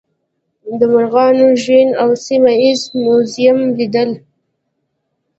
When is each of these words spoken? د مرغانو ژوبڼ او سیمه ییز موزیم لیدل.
د 0.79 0.81
مرغانو 0.93 1.47
ژوبڼ 1.63 1.87
او 2.01 2.09
سیمه 2.25 2.53
ییز 2.61 2.81
موزیم 3.03 3.57
لیدل. 3.77 4.09